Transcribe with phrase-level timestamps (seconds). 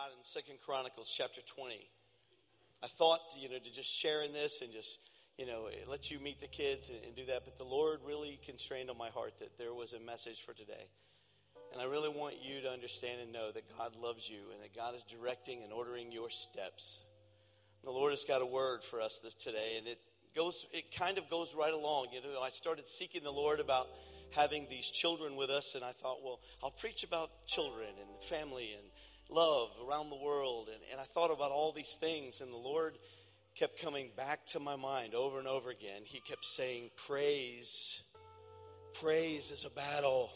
[0.00, 1.74] God in Second Chronicles chapter 20.
[2.82, 4.98] I thought, you know, to just share in this and just,
[5.36, 8.40] you know, let you meet the kids and, and do that, but the Lord really
[8.46, 10.88] constrained on my heart that there was a message for today.
[11.72, 14.74] And I really want you to understand and know that God loves you and that
[14.74, 17.02] God is directing and ordering your steps.
[17.84, 19.98] The Lord has got a word for us this today, and it
[20.34, 22.06] goes it kind of goes right along.
[22.12, 23.88] You know, I started seeking the Lord about
[24.30, 28.70] having these children with us, and I thought, well, I'll preach about children and family
[28.78, 28.89] and
[29.32, 30.68] love around the world.
[30.68, 32.98] And, and I thought about all these things, and the Lord
[33.54, 36.02] kept coming back to my mind over and over again.
[36.04, 38.00] He kept saying, Praise.
[38.94, 40.30] Praise is a battle.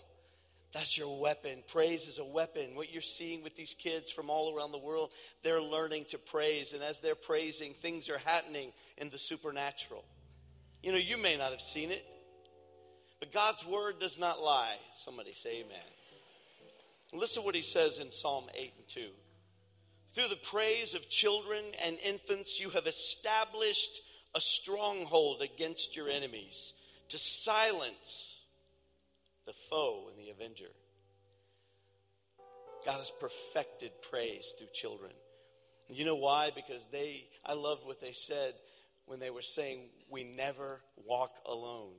[0.73, 1.63] That's your weapon.
[1.69, 2.75] Praise is a weapon.
[2.75, 5.11] What you're seeing with these kids from all around the world,
[5.43, 6.73] they're learning to praise.
[6.73, 10.05] And as they're praising, things are happening in the supernatural.
[10.83, 12.05] You know, you may not have seen it,
[13.21, 14.77] but God's word does not lie.
[14.93, 15.94] Somebody say amen.
[17.15, 19.01] Listen to what he says in Psalm 8 and 2.
[20.13, 24.01] Through the praise of children and infants, you have established
[24.35, 26.73] a stronghold against your enemies
[27.09, 28.45] to silence
[29.47, 30.71] the foe and the avenger.
[32.85, 35.13] God has perfected praise through children.
[35.89, 36.51] And you know why?
[36.55, 38.55] Because they, I loved what they said
[39.07, 41.93] when they were saying, We never walk alone.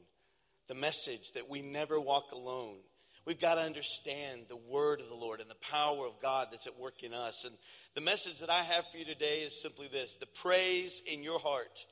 [0.67, 2.77] The message that we never walk alone.
[3.25, 6.67] We've got to understand the word of the Lord and the power of God that's
[6.67, 7.43] at work in us.
[7.45, 7.55] And
[7.95, 11.39] the message that I have for you today is simply this the praise in your
[11.39, 11.85] heart,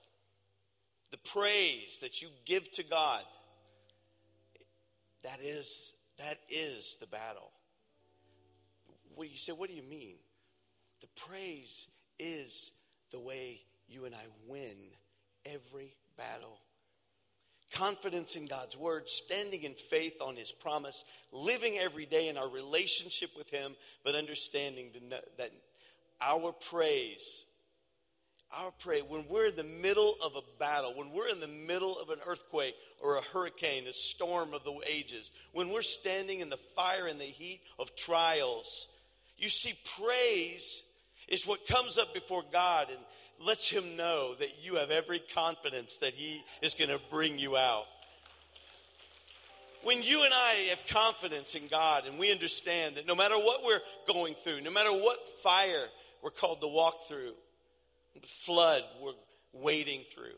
[1.11, 3.23] the praise that you give to God
[5.23, 7.51] that is, that is the battle.
[9.15, 10.15] What do you say, what do you mean?
[11.01, 11.87] The praise
[12.19, 12.71] is
[13.11, 14.75] the way you and I win
[15.45, 16.59] every battle.
[17.73, 22.49] Confidence in God's word, standing in faith on his promise, living every day in our
[22.49, 24.91] relationship with him, but understanding
[25.37, 25.51] that
[26.21, 27.45] our praise
[28.55, 31.97] our prayer, when we're in the middle of a battle, when we're in the middle
[31.97, 36.49] of an earthquake or a hurricane, a storm of the ages, when we're standing in
[36.49, 38.87] the fire and the heat of trials,
[39.37, 40.83] you see, praise
[41.27, 42.99] is what comes up before God and
[43.45, 47.57] lets Him know that you have every confidence that He is going to bring you
[47.57, 47.85] out.
[49.83, 53.63] When you and I have confidence in God and we understand that no matter what
[53.65, 55.87] we're going through, no matter what fire
[56.21, 57.33] we're called to walk through,
[58.23, 59.11] flood we're
[59.51, 60.37] wading through.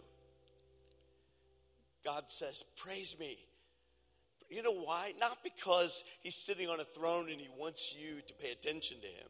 [2.04, 3.38] God says, Praise me.
[4.50, 5.14] You know why?
[5.20, 9.08] Not because he's sitting on a throne and he wants you to pay attention to
[9.08, 9.28] him.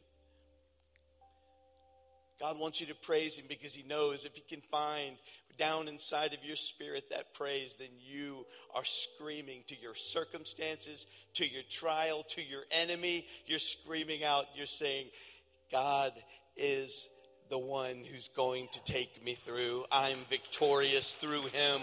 [2.39, 5.17] God wants you to praise him because he knows if he can find
[5.57, 11.47] down inside of your spirit that praise, then you are screaming to your circumstances, to
[11.47, 13.25] your trial, to your enemy.
[13.45, 15.07] You're screaming out, you're saying,
[15.71, 16.11] God
[16.57, 17.07] is
[17.49, 19.85] the one who's going to take me through.
[19.91, 21.81] I'm victorious through him.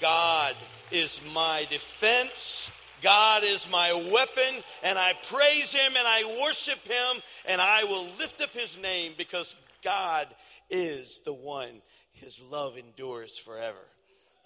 [0.00, 0.54] God
[0.90, 2.70] is my defense.
[3.02, 8.06] God is my weapon, and I praise him and I worship him, and I will
[8.20, 10.26] lift up his name because God
[10.70, 11.82] is the one.
[12.12, 13.84] His love endures forever.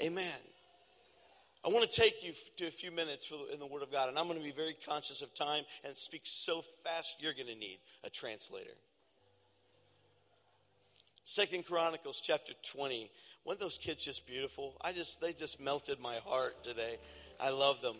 [0.00, 0.24] Amen.
[1.64, 4.18] I want to take you to a few minutes in the Word of God, and
[4.18, 7.56] I'm going to be very conscious of time and speak so fast you're going to
[7.56, 8.70] need a translator.
[11.24, 13.10] Second Chronicles chapter 20.
[13.44, 14.74] Weren't those kids just beautiful?
[14.80, 16.98] I just they just melted my heart today.
[17.40, 17.96] I love them.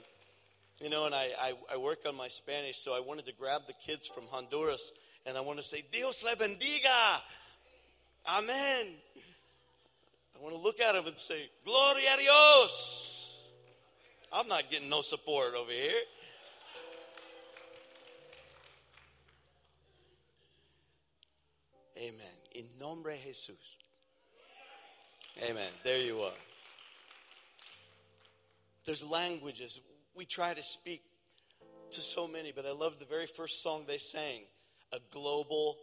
[0.81, 3.63] You know, and I, I, I work on my Spanish, so I wanted to grab
[3.67, 4.93] the kids from Honduras
[5.27, 7.21] and I want to say, Dios le bendiga.
[8.29, 8.95] Amen.
[10.35, 13.43] I want to look at him and say, Gloria a Dios.
[14.33, 15.93] I'm not getting no support over here.
[21.99, 22.21] Amen.
[22.55, 23.79] In nombre Jesús.
[25.43, 25.71] Amen.
[25.83, 26.33] There you are.
[28.85, 29.81] There's languages.
[30.15, 31.03] We try to speak
[31.93, 34.43] to so many, but I love the very first song they sang
[34.97, 35.77] a global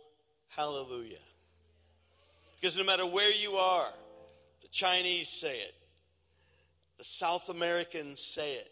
[0.49, 1.17] hallelujah.
[2.59, 3.89] Because no matter where you are,
[4.61, 5.75] the Chinese say it,
[6.97, 8.71] the South Americans say it,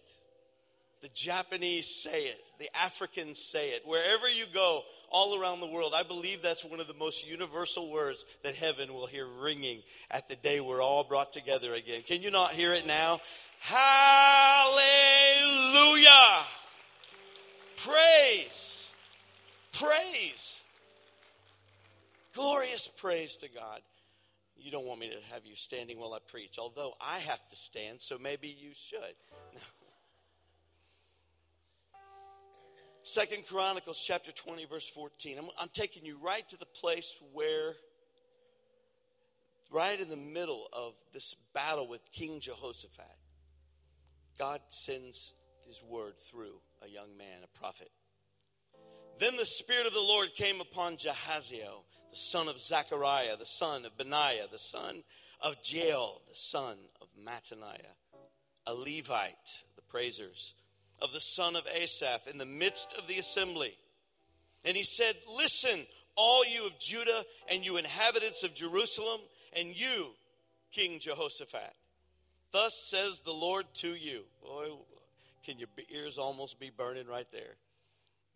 [1.01, 3.81] the Japanese say it, the Africans say it.
[3.85, 5.93] Wherever you go, all around the world.
[5.95, 10.27] I believe that's one of the most universal words that heaven will hear ringing at
[10.29, 12.01] the day we're all brought together again.
[12.03, 13.19] Can you not hear it now?
[13.59, 14.79] Hallelujah!
[17.75, 18.80] Praise!
[19.81, 20.61] Praise!
[22.35, 23.81] Glorious praise to God.
[24.55, 27.55] You don't want me to have you standing while I preach, although I have to
[27.55, 29.15] stand, so maybe you should.
[33.01, 35.39] Second Chronicles chapter 20, verse 14.
[35.39, 37.73] I'm, I'm taking you right to the place where,
[39.71, 43.17] right in the middle of this battle with King Jehoshaphat,
[44.37, 45.33] God sends
[45.67, 47.89] his word through a young man, a prophet.
[49.21, 53.85] Then the Spirit of the Lord came upon Jahaziel, the son of Zechariah, the son
[53.85, 55.03] of Benaiah, the son
[55.39, 57.94] of Jael, the son of Mattaniah,
[58.65, 60.56] a Levite, the praisers,
[61.00, 63.75] of the son of Asaph in the midst of the assembly.
[64.65, 65.85] And he said, Listen,
[66.15, 69.21] all you of Judah and you inhabitants of Jerusalem,
[69.53, 70.13] and you,
[70.71, 71.75] King Jehoshaphat.
[72.51, 74.24] Thus says the Lord to you.
[74.41, 74.69] Boy,
[75.45, 77.57] can your ears almost be burning right there?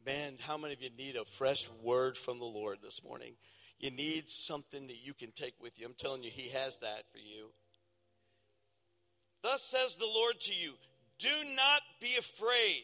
[0.06, 3.34] Man, how many of you need a fresh word from the Lord this morning?
[3.80, 5.86] You need something that you can take with you.
[5.88, 7.48] I'm telling you, He has that for you.
[9.42, 10.74] Thus says the Lord to you
[11.18, 12.84] Do not be afraid.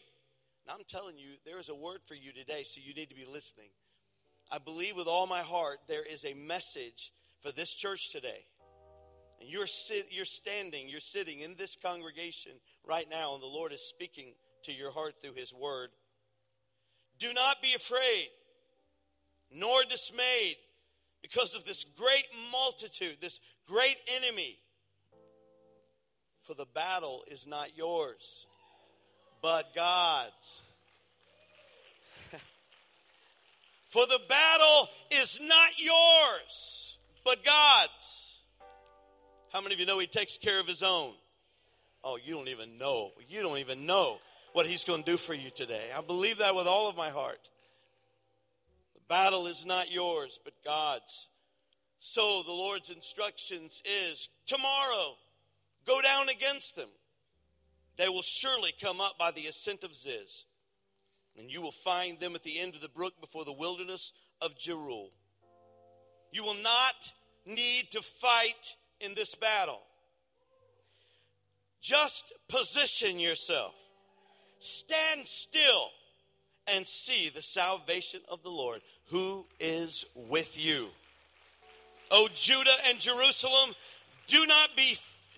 [0.66, 3.16] Now, I'm telling you, there is a word for you today, so you need to
[3.16, 3.70] be listening.
[4.50, 8.46] I believe with all my heart there is a message for this church today.
[9.40, 12.52] And you're, sit, you're standing, you're sitting in this congregation
[12.84, 14.34] right now, and the Lord is speaking
[14.64, 15.90] to your heart through His word.
[17.22, 18.30] Do not be afraid,
[19.52, 20.56] nor dismayed
[21.22, 24.58] because of this great multitude, this great enemy.
[26.42, 28.48] For the battle is not yours,
[29.40, 30.62] but God's.
[33.86, 38.40] For the battle is not yours, but God's.
[39.52, 41.12] How many of you know He takes care of His own?
[42.02, 43.12] Oh, you don't even know.
[43.28, 44.18] You don't even know
[44.52, 45.84] what He's going to do for you today.
[45.96, 47.50] I believe that with all of my heart.
[48.94, 51.28] The battle is not yours, but God's.
[52.00, 55.16] So the Lord's instructions is tomorrow,
[55.86, 56.88] go down against them.
[57.96, 60.44] They will surely come up by the ascent of Ziz,
[61.38, 64.58] and you will find them at the end of the brook before the wilderness of
[64.58, 65.10] Jeruel.
[66.32, 67.12] You will not
[67.46, 69.82] need to fight in this battle.
[71.80, 73.74] Just position yourself.
[74.62, 75.90] Stand still
[76.68, 78.80] and see the salvation of the Lord
[79.10, 80.88] who is with you.
[82.12, 83.74] O Judah and Jerusalem,
[84.28, 84.96] do not be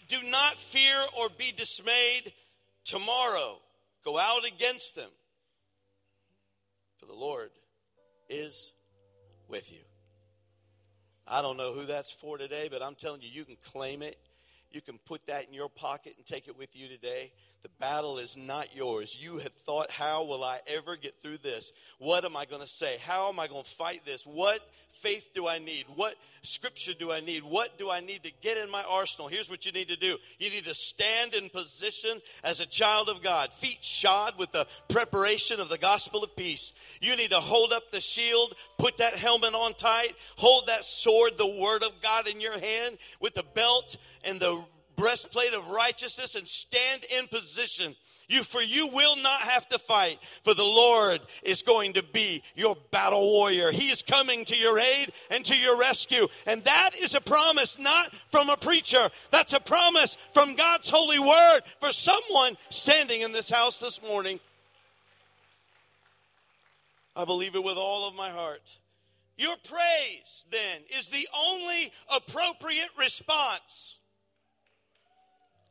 [0.08, 2.34] do not fear or be dismayed.
[2.84, 3.56] Tomorrow
[4.04, 5.08] go out against them.
[6.98, 7.48] For the Lord
[8.28, 8.72] is
[9.48, 9.80] with you.
[11.26, 14.18] I don't know who that's for today, but I'm telling you, you can claim it.
[14.70, 17.32] You can put that in your pocket and take it with you today.
[17.64, 19.16] The battle is not yours.
[19.18, 21.72] You have thought, how will I ever get through this?
[21.98, 22.98] What am I going to say?
[22.98, 24.22] How am I going to fight this?
[24.24, 25.86] What faith do I need?
[25.94, 27.42] What scripture do I need?
[27.42, 29.28] What do I need to get in my arsenal?
[29.28, 33.08] Here's what you need to do you need to stand in position as a child
[33.08, 36.74] of God, feet shod with the preparation of the gospel of peace.
[37.00, 41.38] You need to hold up the shield, put that helmet on tight, hold that sword,
[41.38, 44.62] the word of God in your hand, with the belt and the
[44.96, 47.94] breastplate of righteousness and stand in position.
[48.28, 52.42] You, for you will not have to fight, for the Lord is going to be
[52.54, 53.70] your battle warrior.
[53.70, 56.26] He is coming to your aid and to your rescue.
[56.46, 59.10] And that is a promise not from a preacher.
[59.30, 64.40] That's a promise from God's holy word for someone standing in this house this morning.
[67.16, 68.78] I believe it with all of my heart.
[69.36, 73.98] Your praise, then, is the only appropriate response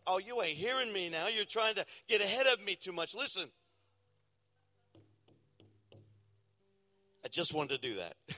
[0.06, 1.28] Oh, you ain't hearing me now.
[1.28, 3.16] You're trying to get ahead of me too much.
[3.16, 3.50] Listen.
[7.24, 8.16] I just wanted to do that.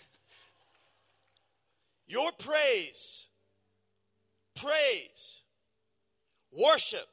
[2.07, 3.25] Your praise,
[4.55, 5.41] praise,
[6.51, 7.07] worship,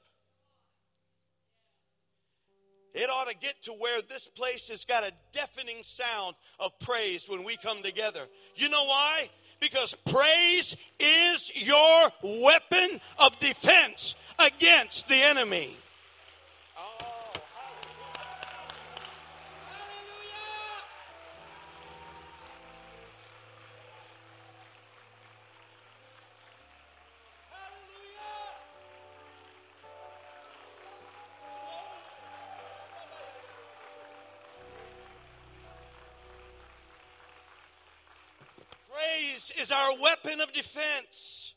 [2.94, 7.26] it ought to get to where this place has got a deafening sound of praise
[7.26, 8.20] when we come together.
[8.56, 9.30] You know why?
[9.62, 15.70] Because praise is your weapon of defense against the enemy.
[40.62, 41.54] Defense.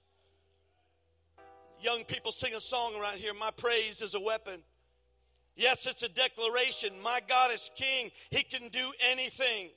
[1.82, 4.62] Young people sing a song around here My praise is a weapon.
[5.56, 6.90] Yes, it's a declaration.
[7.04, 9.70] My God is king, He can do anything.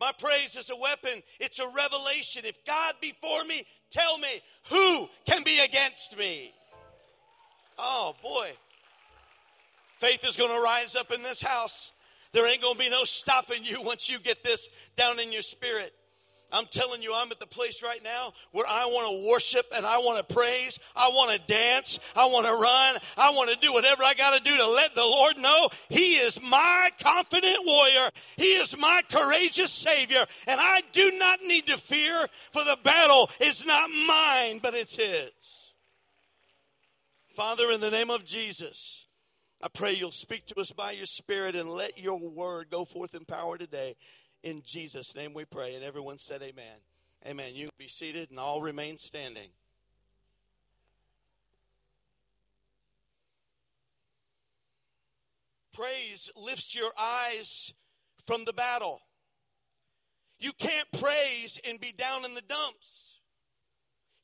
[0.00, 2.42] My praise is a weapon, it's a revelation.
[2.44, 4.28] If God be for me, tell me
[4.70, 6.52] who can be against me?
[7.78, 8.52] Oh, boy.
[9.96, 11.92] Faith is going to rise up in this house.
[12.32, 15.42] There ain't going to be no stopping you once you get this down in your
[15.42, 15.92] spirit.
[16.50, 19.84] I'm telling you, I'm at the place right now where I want to worship and
[19.84, 20.78] I want to praise.
[20.96, 21.98] I want to dance.
[22.16, 22.96] I want to run.
[23.16, 26.14] I want to do whatever I got to do to let the Lord know He
[26.14, 28.10] is my confident warrior.
[28.36, 30.24] He is my courageous Savior.
[30.46, 34.96] And I do not need to fear, for the battle is not mine, but it's
[34.96, 35.74] His.
[37.28, 39.06] Father, in the name of Jesus,
[39.62, 43.14] I pray you'll speak to us by your Spirit and let your word go forth
[43.14, 43.96] in power today.
[44.42, 45.74] In Jesus' name we pray.
[45.74, 46.64] And everyone said, Amen.
[47.26, 47.54] Amen.
[47.54, 49.50] You be seated and all remain standing.
[55.72, 57.72] Praise lifts your eyes
[58.26, 59.00] from the battle.
[60.40, 63.07] You can't praise and be down in the dumps.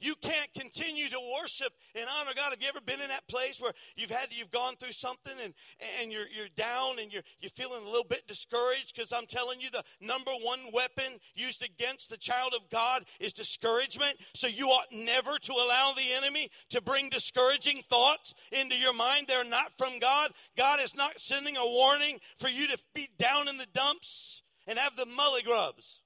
[0.04, 2.50] You can't continue to worship and honor God.
[2.50, 5.54] Have you ever been in that place where you've had you've gone through something and,
[5.98, 8.94] and you're you're down and you're you're feeling a little bit discouraged?
[8.94, 13.32] Because I'm telling you, the number one weapon used against the child of God is
[13.32, 14.16] discouragement.
[14.34, 19.24] So you ought never to allow the enemy to bring discouraging thoughts into your mind.
[19.26, 20.32] They're not from God.
[20.54, 24.78] God is not sending a warning for you to be down in the dumps and
[24.78, 26.02] have the mully grubs.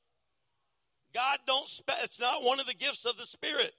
[1.12, 3.74] God don't spe- it's not one of the gifts of the spirit.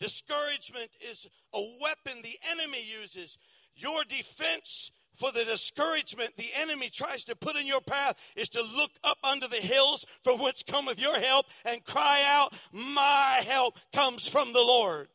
[0.00, 3.38] Discouragement is a weapon the enemy uses.
[3.74, 8.62] Your defense for the discouragement the enemy tries to put in your path is to
[8.62, 13.76] look up under the hills from which cometh your help and cry out, My help
[13.92, 15.08] comes from the Lord.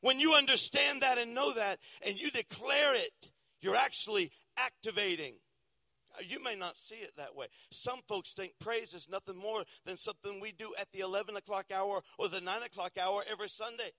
[0.00, 3.12] When you understand that and know that and you declare it,
[3.60, 5.34] you're actually activating.
[6.14, 7.46] Uh, you may not see it that way.
[7.70, 11.66] Some folks think praise is nothing more than something we do at the 11 o'clock
[11.74, 13.90] hour or the 9 o'clock hour every Sunday.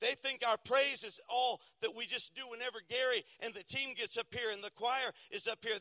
[0.00, 3.94] They think our praise is all that we just do whenever Gary and the team
[3.94, 5.76] gets up here and the choir is up here.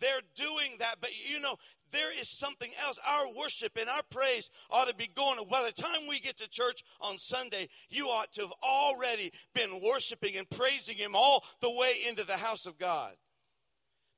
[0.00, 1.56] They're doing that, but you know,
[1.90, 2.98] there is something else.
[3.06, 5.38] Our worship and our praise ought to be going.
[5.50, 9.80] By the time we get to church on Sunday, you ought to have already been
[9.84, 13.14] worshiping and praising Him all the way into the house of God.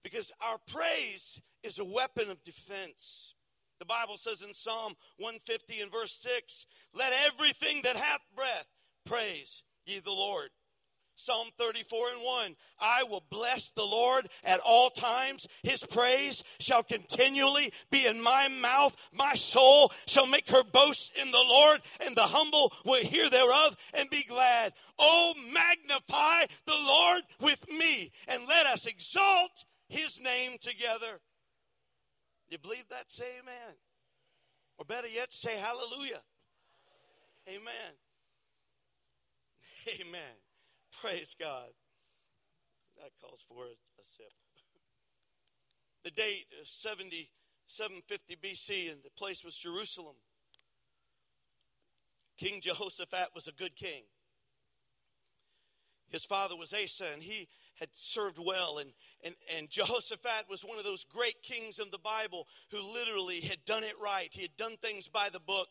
[0.03, 3.35] Because our praise is a weapon of defense.
[3.79, 8.67] The Bible says in Psalm 150 and verse 6 Let everything that hath breath
[9.11, 10.51] praise ye the Lord.
[11.17, 15.47] Psalm 34 and 1 I will bless the Lord at all times.
[15.63, 18.97] His praise shall continually be in my mouth.
[19.13, 23.77] My soul shall make her boast in the Lord, and the humble will hear thereof
[23.93, 24.73] and be glad.
[24.99, 31.21] Oh, magnify the Lord with me, and let us exalt his name together.
[32.49, 33.13] You believe that?
[33.13, 33.75] Say amen.
[34.79, 36.23] Or better yet, say hallelujah.
[37.49, 37.93] Amen.
[39.89, 40.37] Amen.
[41.01, 41.71] Praise God.
[42.97, 44.33] That calls for a, a sip.
[46.05, 47.31] The date is 70,
[47.67, 50.17] 750 BC, and the place was Jerusalem.
[52.39, 54.05] King Jehoshaphat was a good king.
[56.09, 58.79] His father was Asa, and he had served well.
[58.79, 63.41] And, and, and Jehoshaphat was one of those great kings of the Bible who literally
[63.41, 64.29] had done it right.
[64.33, 65.69] He had done things by the book.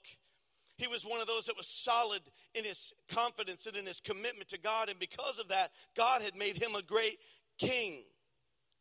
[0.79, 2.21] He was one of those that was solid
[2.55, 4.87] in his confidence and in his commitment to God.
[4.87, 7.19] And because of that, God had made him a great
[7.57, 8.03] king.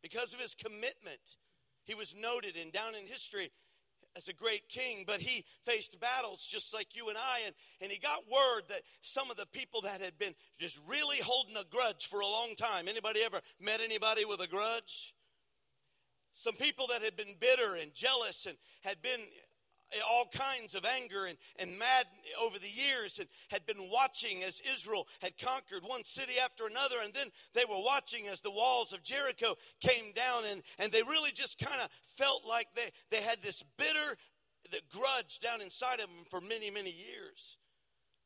[0.01, 1.19] Because of his commitment,
[1.83, 3.51] he was noted and down in history
[4.15, 7.41] as a great king, but he faced battles just like you and I.
[7.45, 11.17] And, and he got word that some of the people that had been just really
[11.17, 12.87] holding a grudge for a long time.
[12.87, 15.13] Anybody ever met anybody with a grudge?
[16.33, 19.19] Some people that had been bitter and jealous and had been
[20.09, 22.05] all kinds of anger and, and mad
[22.41, 26.95] over the years and had been watching as Israel had conquered one city after another.
[27.03, 31.01] And then they were watching as the walls of Jericho came down and, and they
[31.03, 34.17] really just kind of felt like they, they had this bitter
[34.71, 37.57] the grudge down inside of them for many, many years.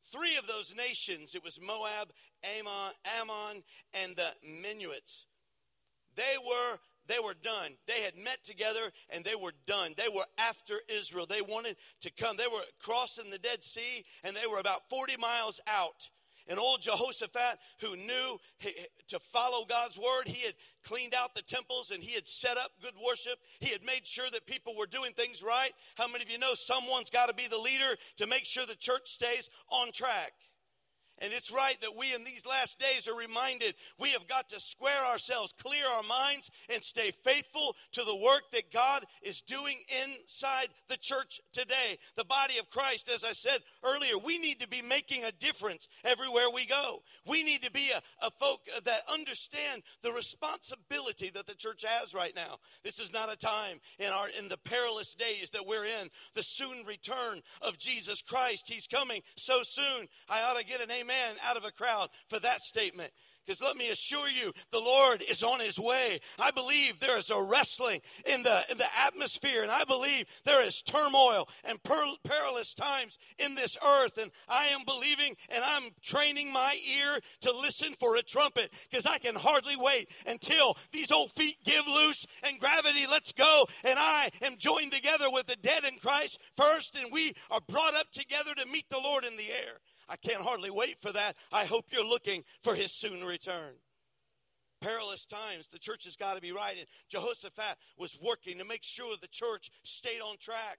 [0.04, 2.12] Three of those nations, it was Moab,
[2.58, 3.62] Ammon, Ammon
[3.94, 5.24] and the Meunites.
[6.14, 7.72] They were they were done.
[7.86, 9.94] They had met together and they were done.
[9.96, 11.26] They were after Israel.
[11.26, 12.36] They wanted to come.
[12.36, 16.10] They were crossing the Dead Sea and they were about 40 miles out.
[16.46, 18.38] And old Jehoshaphat, who knew
[19.08, 22.72] to follow God's word, he had cleaned out the temples and he had set up
[22.82, 23.38] good worship.
[23.60, 25.72] He had made sure that people were doing things right.
[25.94, 28.74] How many of you know someone's got to be the leader to make sure the
[28.74, 30.32] church stays on track?
[31.20, 34.60] And it's right that we in these last days are reminded we have got to
[34.60, 39.78] square ourselves, clear our minds, and stay faithful to the work that God is doing
[40.02, 41.98] inside the church today.
[42.16, 45.86] The body of Christ, as I said earlier, we need to be making a difference
[46.04, 47.02] everywhere we go.
[47.26, 52.12] We need to be a, a folk that understand the responsibility that the church has
[52.12, 52.58] right now.
[52.82, 56.42] This is not a time in our in the perilous days that we're in, the
[56.42, 58.66] soon return of Jesus Christ.
[58.68, 60.08] He's coming so soon.
[60.28, 63.10] I ought to get an amen amen out of a crowd for that statement.
[63.44, 66.18] Because let me assure you, the Lord is on his way.
[66.38, 70.64] I believe there is a wrestling in the, in the atmosphere, and I believe there
[70.64, 74.16] is turmoil and per- perilous times in this earth.
[74.16, 79.04] And I am believing and I'm training my ear to listen for a trumpet because
[79.04, 83.66] I can hardly wait until these old feet give loose and gravity lets go.
[83.84, 87.94] And I am joined together with the dead in Christ first, and we are brought
[87.94, 89.80] up together to meet the Lord in the air.
[90.08, 91.36] I can't hardly wait for that.
[91.52, 93.74] I hope you're looking for his soon return.
[94.80, 96.76] Perilous times, the church has got to be right.
[96.78, 100.78] And Jehoshaphat was working to make sure the church stayed on track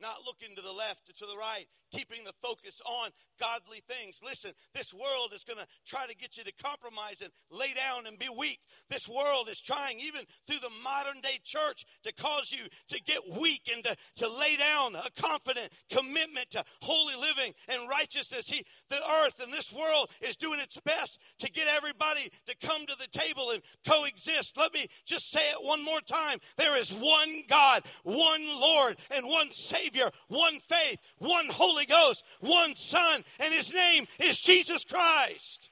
[0.00, 4.20] not looking to the left or to the right, keeping the focus on godly things.
[4.24, 8.06] Listen, this world is going to try to get you to compromise and lay down
[8.06, 8.60] and be weak.
[8.90, 13.20] This world is trying, even through the modern day church, to cause you to get
[13.40, 18.48] weak and to, to lay down a confident commitment to holy living and righteousness.
[18.48, 22.86] He, the earth and this world is doing its best to get everybody to come
[22.86, 24.56] to the table and coexist.
[24.56, 26.38] Let me just say it one more time.
[26.56, 32.24] There is one God, one Lord, and one Savior Savior, one faith, one Holy Ghost,
[32.40, 35.70] one Son, and His name is Jesus Christ.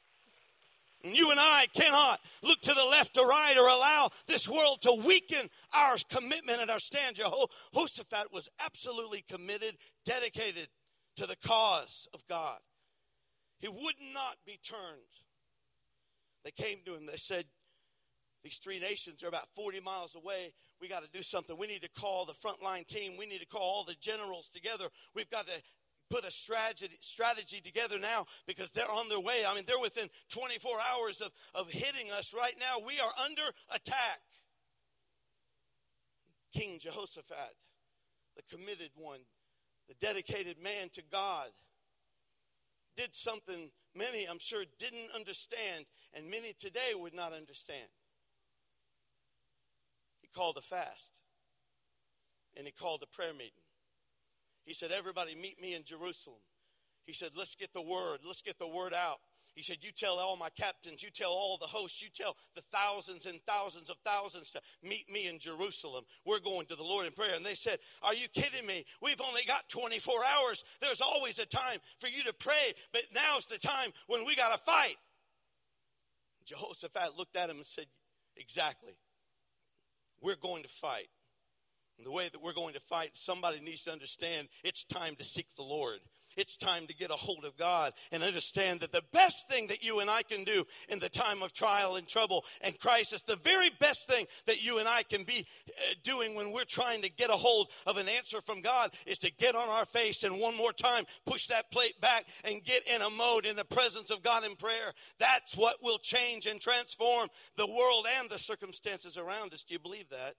[1.05, 4.83] And you and I cannot look to the left or right or allow this world
[4.83, 7.17] to weaken our commitment and our stand.
[7.17, 10.69] Jehoshaphat was absolutely committed, dedicated
[11.17, 12.59] to the cause of God.
[13.59, 14.81] He would not be turned.
[16.45, 17.45] They came to him, they said,
[18.47, 20.53] these three nations are about 40 miles away.
[20.81, 21.57] We got to do something.
[21.57, 23.13] We need to call the frontline team.
[23.19, 24.89] We need to call all the generals together.
[25.15, 25.63] We've got to
[26.11, 29.45] put a strategy, strategy together now because they're on their way.
[29.47, 32.85] I mean, they're within 24 hours of, of hitting us right now.
[32.85, 34.21] We are under attack.
[36.53, 37.55] King Jehoshaphat,
[38.37, 39.21] the committed one,
[39.89, 41.49] the dedicated man to God,
[42.97, 45.85] did something many, I'm sure, didn't understand,
[46.15, 47.89] and many today would not understand
[50.37, 51.21] called a fast
[52.57, 53.65] and he called a prayer meeting.
[54.65, 56.41] He said, Everybody meet me in Jerusalem.
[57.05, 58.19] He said, Let's get the word.
[58.27, 59.19] Let's get the word out.
[59.55, 62.63] He said, You tell all my captains, you tell all the hosts, you tell the
[62.73, 66.05] thousands and thousands of thousands to meet me in Jerusalem.
[66.27, 67.35] We're going to the Lord in prayer.
[67.37, 68.85] And they said, Are you kidding me?
[69.01, 70.65] We've only got 24 hours.
[70.83, 74.53] There's always a time for you to pray, but now's the time when we got
[74.53, 74.97] to fight.
[76.45, 77.87] Jehoshaphat looked at him and said,
[78.37, 78.99] Exactly
[80.23, 81.09] we're going to fight.
[81.99, 85.25] And the way that we're going to fight, somebody needs to understand it's time to
[85.25, 86.01] seek the Lord.
[86.37, 89.83] It's time to get a hold of God and understand that the best thing that
[89.83, 93.37] you and I can do in the time of trial and trouble and crisis, the
[93.37, 97.11] very best thing that you and I can be uh, doing when we're trying to
[97.11, 100.39] get a hold of an answer from God is to get on our face and
[100.39, 104.11] one more time push that plate back and get in a mode in the presence
[104.11, 104.93] of God in prayer.
[105.19, 109.63] That's what will change and transform the world and the circumstances around us.
[109.63, 110.35] Do you believe that?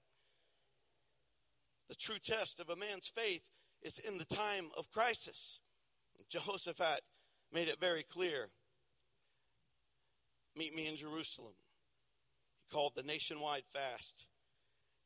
[1.89, 3.49] The true test of a man's faith
[3.81, 5.59] is in the time of crisis.
[6.29, 7.01] Jehoshaphat
[7.51, 8.49] made it very clear
[10.57, 11.53] Meet me in Jerusalem.
[12.61, 14.25] He called the nationwide fast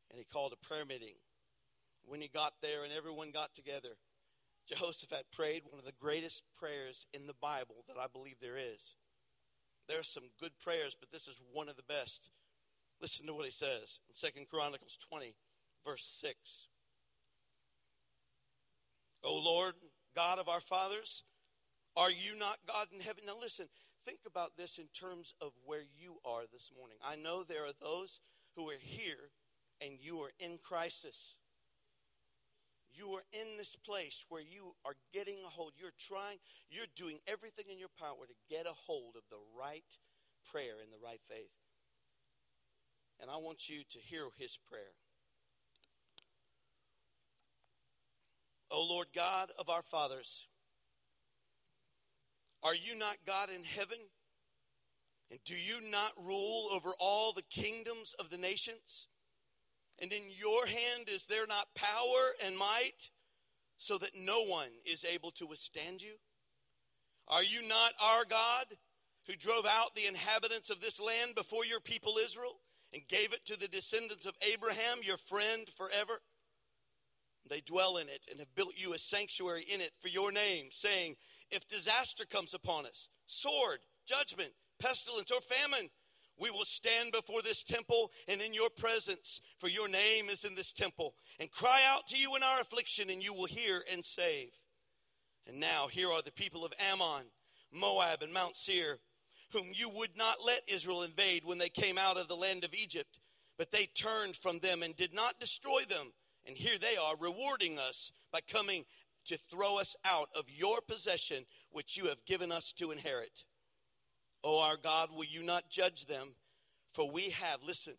[0.09, 1.15] and he called a prayer meeting.
[2.05, 3.97] When he got there and everyone got together,
[4.67, 8.95] Jehoshaphat prayed one of the greatest prayers in the Bible that I believe there is.
[9.89, 12.29] There are some good prayers, but this is one of the best.
[13.01, 15.35] Listen to what he says in Second Chronicles 20,
[15.85, 16.69] verse 6.
[19.23, 19.75] O Lord,
[20.15, 21.23] God of our fathers?
[21.95, 23.23] Are you not God in heaven?
[23.25, 23.67] Now, listen,
[24.05, 26.97] think about this in terms of where you are this morning.
[27.03, 28.19] I know there are those
[28.55, 29.31] who are here
[29.81, 31.35] and you are in crisis.
[32.93, 35.73] You are in this place where you are getting a hold.
[35.77, 36.37] You're trying,
[36.69, 39.97] you're doing everything in your power to get a hold of the right
[40.51, 41.51] prayer and the right faith.
[43.19, 44.97] And I want you to hear his prayer.
[48.71, 50.47] O Lord God of our fathers,
[52.63, 53.97] are you not God in heaven?
[55.29, 59.07] And do you not rule over all the kingdoms of the nations?
[59.99, 63.09] And in your hand is there not power and might
[63.77, 66.13] so that no one is able to withstand you?
[67.27, 68.65] Are you not our God
[69.27, 72.59] who drove out the inhabitants of this land before your people Israel
[72.93, 76.21] and gave it to the descendants of Abraham, your friend, forever?
[77.51, 80.69] They dwell in it and have built you a sanctuary in it for your name,
[80.71, 81.17] saying,
[81.49, 85.89] If disaster comes upon us, sword, judgment, pestilence, or famine,
[86.39, 90.55] we will stand before this temple and in your presence, for your name is in
[90.55, 94.05] this temple, and cry out to you in our affliction, and you will hear and
[94.05, 94.53] save.
[95.45, 97.25] And now here are the people of Ammon,
[97.69, 98.99] Moab, and Mount Seir,
[99.51, 102.73] whom you would not let Israel invade when they came out of the land of
[102.73, 103.19] Egypt,
[103.57, 106.13] but they turned from them and did not destroy them.
[106.47, 108.85] And here they are rewarding us by coming
[109.25, 113.43] to throw us out of your possession, which you have given us to inherit.
[114.43, 116.29] O our God, will you not judge them?
[116.93, 117.93] For we have, listen,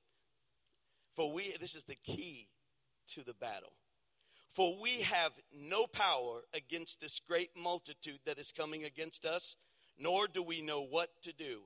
[1.15, 2.49] for we, this is the key
[3.13, 3.73] to the battle.
[4.53, 9.57] For we have no power against this great multitude that is coming against us,
[9.99, 11.63] nor do we know what to do,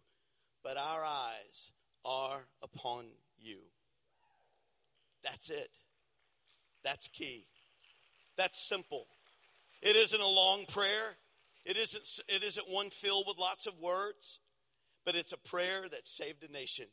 [0.63, 1.73] but our eyes
[2.05, 3.07] are upon
[3.39, 3.59] you.
[5.25, 5.71] That's it.
[6.87, 7.45] That's key.
[8.39, 9.07] That's simple.
[9.83, 11.17] It isn't a long prayer.
[11.67, 14.41] It isn't, it isn't one filled with lots of words
[15.07, 16.87] but it's a prayer that saved a nation.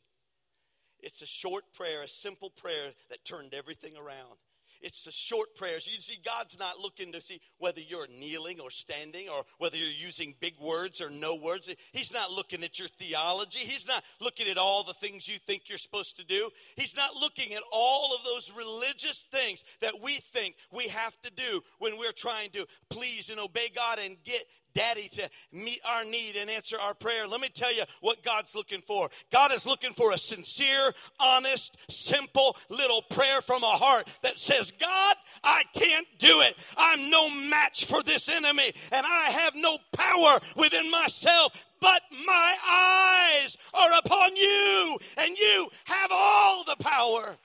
[1.00, 4.38] It's a short prayer, a simple prayer that turned everything around.
[4.84, 5.88] It's the short prayers.
[5.90, 9.88] You see, God's not looking to see whether you're kneeling or standing or whether you're
[9.88, 11.74] using big words or no words.
[11.92, 13.60] He's not looking at your theology.
[13.60, 16.50] He's not looking at all the things you think you're supposed to do.
[16.76, 21.32] He's not looking at all of those religious things that we think we have to
[21.32, 26.04] do when we're trying to please and obey God and get daddy to meet our
[26.04, 27.26] need and answer our prayer.
[27.26, 29.08] Let me tell you what God's looking for.
[29.32, 34.72] God is looking for a sincere, honest, simple little prayer from a heart that says,
[34.72, 36.56] God, I can't do it.
[36.76, 41.52] I'm no match for this enemy and I have no power within myself
[41.84, 47.36] but my eyes are upon you, and you have all the power.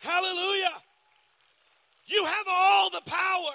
[0.00, 0.72] Hallelujah.
[2.06, 3.52] You have all the power.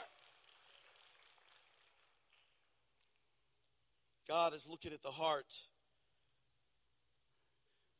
[4.27, 5.53] God is looking at the heart.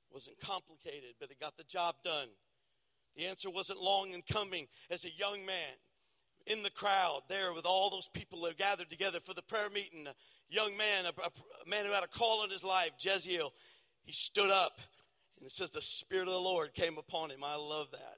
[0.09, 2.27] It wasn't complicated, but it got the job done.
[3.15, 5.75] The answer wasn't long in coming as a young man
[6.45, 10.07] in the crowd there with all those people that gathered together for the prayer meeting.
[10.07, 10.13] A
[10.49, 13.51] young man, a, a man who had a call in his life, Jeziel,
[14.03, 14.79] he stood up
[15.37, 17.43] and it says the Spirit of the Lord came upon him.
[17.43, 18.17] I love that.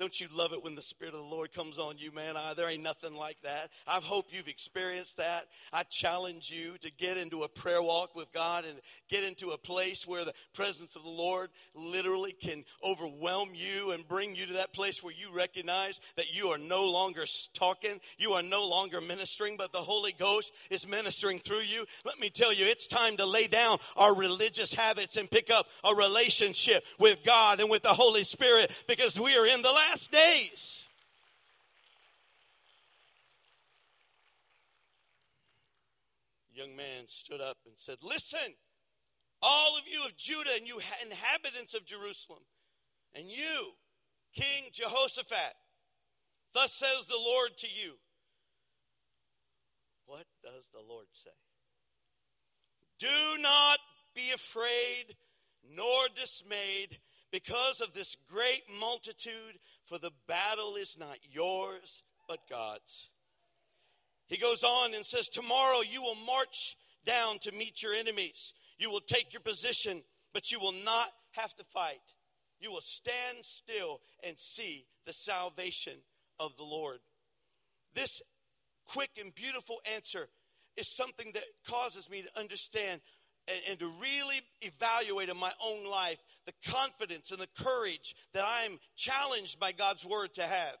[0.00, 2.34] Don't you love it when the Spirit of the Lord comes on you, man?
[2.34, 3.68] I, there ain't nothing like that.
[3.86, 5.44] I hope you've experienced that.
[5.74, 9.58] I challenge you to get into a prayer walk with God and get into a
[9.58, 14.54] place where the presence of the Lord literally can overwhelm you and bring you to
[14.54, 19.02] that place where you recognize that you are no longer talking, you are no longer
[19.02, 21.84] ministering, but the Holy Ghost is ministering through you.
[22.06, 25.66] Let me tell you, it's time to lay down our religious habits and pick up
[25.84, 29.89] a relationship with God and with the Holy Spirit because we are in the last
[29.90, 30.86] last days.
[36.52, 38.54] The young man stood up and said, Listen,
[39.42, 42.42] all of you of Judah and you inhabitants of Jerusalem,
[43.14, 43.72] and you,
[44.34, 45.54] King Jehoshaphat,
[46.54, 47.94] thus says the Lord to you.
[50.06, 51.30] What does the Lord say?
[52.98, 53.78] Do not
[54.14, 55.16] be afraid
[55.74, 56.98] nor dismayed
[57.30, 59.58] because of this great multitude,
[59.90, 63.10] for the battle is not yours, but God's.
[64.28, 68.54] He goes on and says, Tomorrow you will march down to meet your enemies.
[68.78, 71.98] You will take your position, but you will not have to fight.
[72.60, 75.94] You will stand still and see the salvation
[76.38, 77.00] of the Lord.
[77.92, 78.22] This
[78.86, 80.28] quick and beautiful answer
[80.76, 83.00] is something that causes me to understand
[83.48, 88.44] and, and to really evaluate in my own life the confidence and the courage that
[88.46, 90.76] I'm challenged by God's word to have.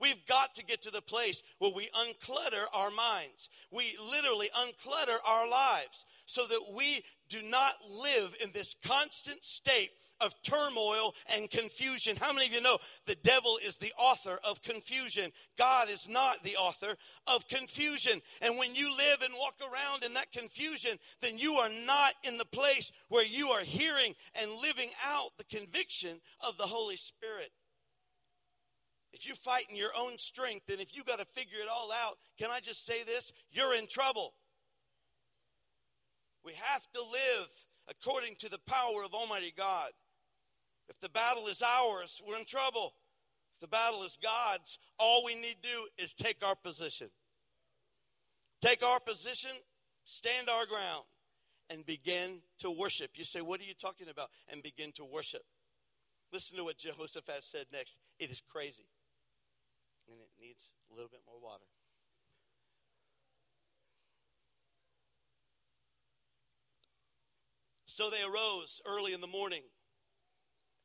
[0.00, 3.48] We've got to get to the place where we unclutter our minds.
[3.70, 9.90] We literally unclutter our lives so that we do not live in this constant state
[10.20, 12.16] of turmoil and confusion.
[12.20, 15.32] How many of you know the devil is the author of confusion?
[15.56, 18.20] God is not the author of confusion.
[18.42, 22.36] And when you live and walk around in that confusion, then you are not in
[22.36, 27.50] the place where you are hearing and living out the conviction of the Holy Spirit.
[29.12, 32.18] If you're fighting your own strength and if you got to figure it all out,
[32.38, 33.32] can I just say this?
[33.50, 34.34] You're in trouble.
[36.44, 37.48] We have to live
[37.88, 39.90] according to the power of Almighty God.
[40.88, 42.94] If the battle is ours, we're in trouble.
[43.54, 47.10] If the battle is God's, all we need to do is take our position.
[48.60, 49.52] Take our position,
[50.04, 51.04] stand our ground,
[51.70, 53.12] and begin to worship.
[53.14, 54.30] You say, What are you talking about?
[54.48, 55.42] And begin to worship.
[56.32, 57.98] Listen to what Jehoshaphat said next.
[58.18, 58.86] It is crazy.
[60.08, 61.64] And it needs a little bit more water.
[67.86, 69.62] So they arose early in the morning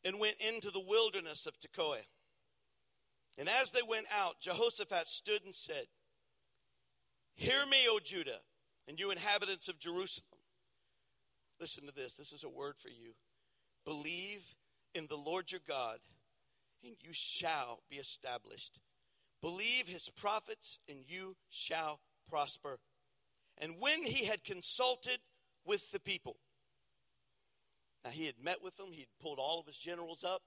[0.04, 2.00] and went into the wilderness of Tekoa.
[3.38, 5.86] And as they went out, Jehoshaphat stood and said,
[7.36, 8.40] Hear me, O Judah,
[8.88, 10.40] and you inhabitants of Jerusalem.
[11.60, 12.16] Listen to this.
[12.16, 13.14] This is a word for you.
[13.86, 14.56] Believe
[14.94, 16.00] in the Lord your God,
[16.84, 18.80] and you shall be established.
[19.46, 22.80] Believe his prophets, and you shall prosper.
[23.60, 25.20] And when he had consulted
[25.64, 26.38] with the people,
[28.04, 30.42] now he had met with them, he'd pulled all of his generals up,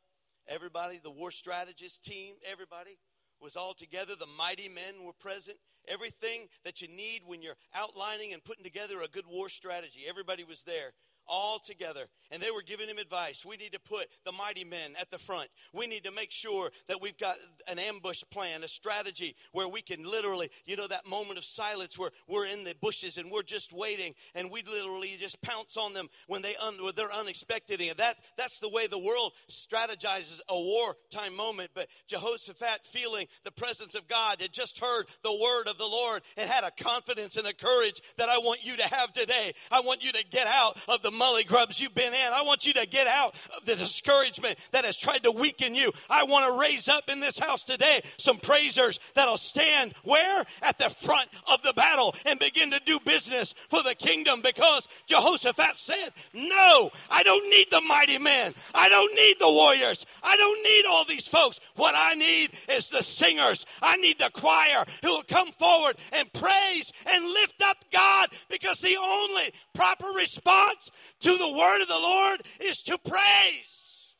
[0.49, 2.99] everybody, the war strategist team, everybody
[3.41, 4.15] was all together.
[4.19, 5.59] The mighty men were present.
[5.87, 10.43] Everything that you need when you're outlining and putting together a good war strategy, everybody
[10.43, 10.93] was there
[11.29, 12.07] all together.
[12.31, 13.45] And they were giving him advice.
[13.45, 15.49] We need to put the mighty men at the front.
[15.73, 17.37] We need to make sure that we've got
[17.69, 21.99] an ambush plan, a strategy where we can literally, you know, that moment of silence
[21.99, 25.95] where we're in the bushes and we're just waiting and we literally just pounce on
[25.95, 27.81] them when, they un, when they're unexpected.
[27.81, 31.71] And that, that's the way the world strategizes a wartime moment.
[31.75, 36.23] But Jehoshaphat, feeling the presence of God, had just heard the word of the Lord
[36.37, 39.53] and had a confidence and a courage that I want you to have today.
[39.71, 42.33] I want you to get out of the mully grubs you've been in.
[42.33, 45.93] I want you to get out of the discouragement that has tried to weaken you.
[46.09, 50.45] I want to raise up in this house today some praisers that'll stand where?
[50.63, 54.89] At the front of the battle and begin to do business for the kingdom because
[55.07, 58.55] Jehoshaphat said, No, I don't need the mighty men.
[58.75, 60.07] I don't need the warriors.
[60.23, 61.61] I don't need all these folks.
[61.77, 63.67] What I need is the singers.
[63.83, 68.81] I need the choir who will come forward and praise and lift up God because
[68.81, 74.15] the only proper response to the word of the Lord is to praise.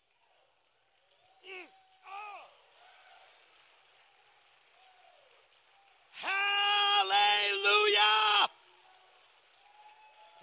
[6.11, 7.99] Hallelujah!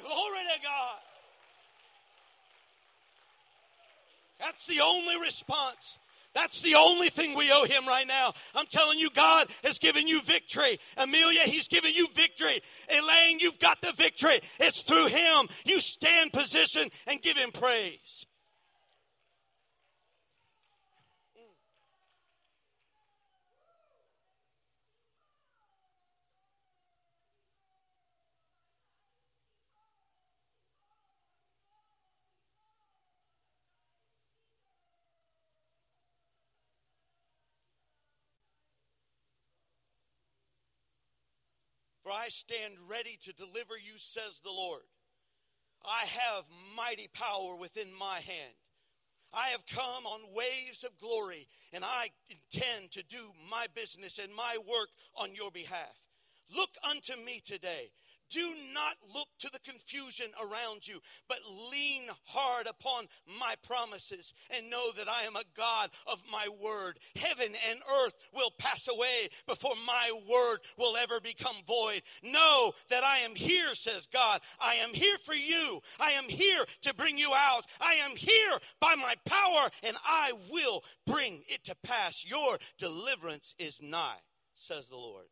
[0.01, 0.99] Glory to God.
[4.39, 5.99] That's the only response.
[6.35, 8.33] That's the only thing we owe him right now.
[8.53, 10.77] I'm telling you, God has given you victory.
[10.97, 12.61] Amelia, he's given you victory.
[12.89, 14.41] Elaine, you've got the victory.
[14.59, 15.47] It's through him.
[15.65, 18.25] You stand position and give him praise.
[42.05, 44.83] For I stand ready to deliver you, says the Lord.
[45.83, 46.45] I have
[46.77, 48.53] mighty power within my hand.
[49.33, 54.35] I have come on waves of glory, and I intend to do my business and
[54.35, 55.97] my work on your behalf.
[56.55, 57.89] Look unto me today
[58.31, 61.39] do not look to the confusion around you, but
[61.71, 63.05] lean hard upon
[63.39, 66.99] my promises and know that I am a God of my word.
[67.15, 72.01] Heaven and earth will pass away before my word will ever become void.
[72.23, 74.41] Know that I am here, says God.
[74.59, 75.81] I am here for you.
[75.99, 77.65] I am here to bring you out.
[77.79, 82.25] I am here by my power, and I will bring it to pass.
[82.25, 84.21] Your deliverance is nigh,
[84.55, 85.25] says the Lord.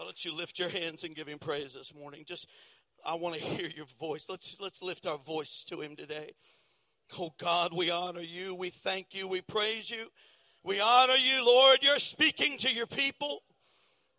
[0.00, 2.24] Why don't you lift your hands and give him praise this morning?
[2.26, 2.46] Just
[3.04, 4.30] I want to hear your voice.
[4.30, 6.32] Let's let's lift our voice to him today.
[7.18, 8.54] Oh God, we honor you.
[8.54, 9.28] We thank you.
[9.28, 10.06] We praise you.
[10.64, 11.80] We honor you, Lord.
[11.82, 13.42] You're speaking to your people.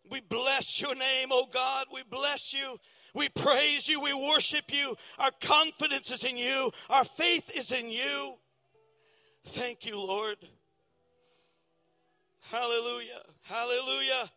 [0.08, 1.86] We bless your name, oh God.
[1.92, 2.78] We bless you.
[3.12, 4.00] We praise you.
[4.00, 4.94] We worship you.
[5.18, 6.70] Our confidence is in you.
[6.90, 8.34] Our faith is in you.
[9.46, 10.36] Thank you, Lord.
[12.52, 13.22] Hallelujah.
[13.42, 14.30] Hallelujah.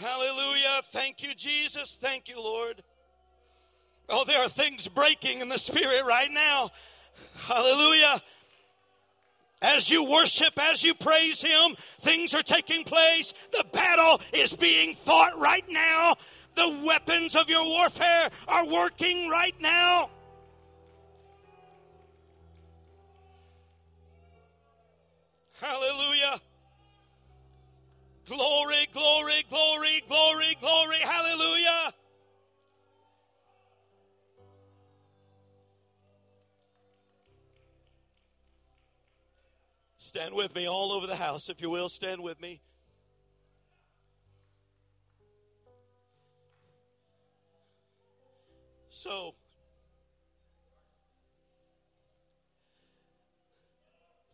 [0.00, 0.80] Hallelujah.
[0.84, 1.98] Thank you, Jesus.
[2.00, 2.82] Thank you, Lord.
[4.08, 6.70] Oh, there are things breaking in the spirit right now.
[7.36, 8.20] Hallelujah.
[9.60, 13.32] As you worship, as you praise Him, things are taking place.
[13.52, 16.16] The battle is being fought right now.
[16.54, 20.10] The weapons of your warfare are working right now.
[25.60, 26.40] Hallelujah.
[28.28, 30.98] Glory, glory, glory, glory, glory.
[31.00, 31.92] Hallelujah.
[39.96, 41.88] Stand with me all over the house, if you will.
[41.88, 42.60] Stand with me.
[48.90, 49.34] So,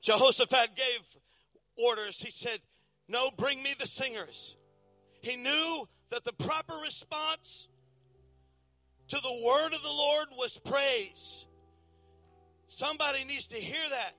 [0.03, 1.17] Jehoshaphat gave
[1.77, 2.19] orders.
[2.19, 2.61] He said,
[3.09, 4.57] No, bring me the singers.
[5.23, 7.69] He knew that the proper response
[9.09, 11.47] to the word of the Lord was praise.
[12.67, 14.13] Somebody needs to hear that.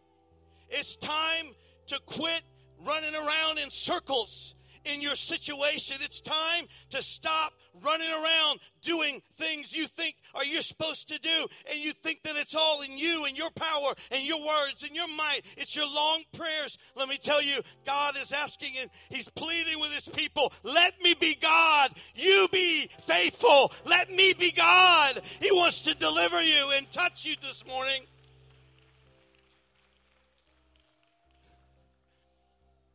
[0.70, 1.54] It's time
[1.88, 2.42] to quit
[2.86, 4.56] running around in circles
[4.94, 5.98] in your situation.
[6.02, 11.48] It's time to stop running around doing things you think are you're supposed to do
[11.70, 14.96] and you think that it's all in you and your power and your words and
[14.96, 15.42] your might.
[15.58, 16.78] It's your long prayers.
[16.96, 21.14] Let me tell you, God is asking and he's pleading with his people, let me
[21.14, 21.92] be God.
[22.16, 23.72] You be faithful.
[23.86, 25.22] Let me be God.
[25.42, 28.02] He wants to deliver you and touch you this morning.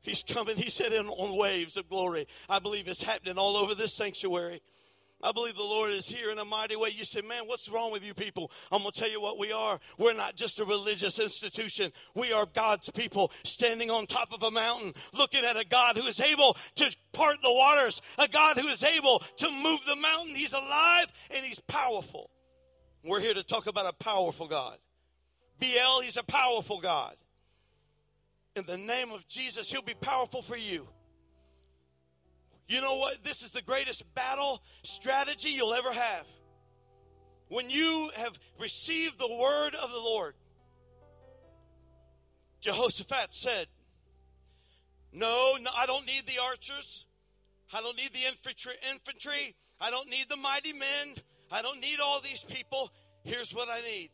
[0.05, 2.29] He's coming, he said, in, on waves of glory.
[2.49, 4.61] I believe it's happening all over this sanctuary.
[5.23, 6.91] I believe the Lord is here in a mighty way.
[6.91, 8.51] You say, man, what's wrong with you people?
[8.71, 9.81] I'm going to tell you what we are.
[9.97, 11.93] We're not just a religious institution.
[12.15, 16.07] We are God's people standing on top of a mountain, looking at a God who
[16.07, 20.35] is able to part the waters, a God who is able to move the mountain.
[20.35, 22.31] He's alive and he's powerful.
[23.03, 24.77] We're here to talk about a powerful God.
[25.59, 27.17] BL, he's a powerful God.
[28.57, 30.87] In the name of Jesus, He'll be powerful for you.
[32.69, 33.23] You know what?
[33.23, 36.27] This is the greatest battle strategy you'll ever have.
[37.49, 40.35] When you have received the word of the Lord,
[42.61, 43.67] Jehoshaphat said,
[45.13, 47.07] no, no, I don't need the archers.
[47.73, 49.55] I don't need the infantry, infantry.
[49.81, 51.17] I don't need the mighty men.
[51.53, 52.91] I don't need all these people.
[53.23, 54.11] Here's what I need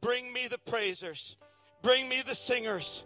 [0.00, 1.36] bring me the praisers,
[1.82, 3.04] bring me the singers,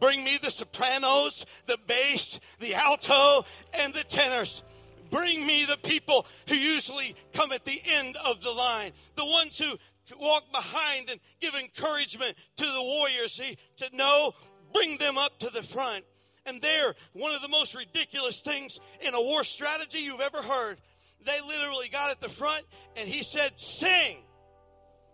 [0.00, 4.62] Bring me the sopranos, the bass, the alto, and the tenors.
[5.10, 9.58] Bring me the people who usually come at the end of the line, the ones
[9.58, 9.78] who
[10.18, 13.32] walk behind and give encouragement to the warriors.
[13.32, 14.32] See, to know,
[14.72, 16.04] bring them up to the front.
[16.46, 20.78] And there, one of the most ridiculous things in a war strategy you've ever heard,
[21.26, 22.64] they literally got at the front
[22.96, 24.18] and he said, Sing.